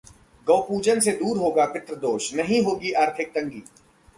[0.47, 3.63] गौ पूजन से दूर होगा पितृदोष, नहीं होगी आर्थिक तंगी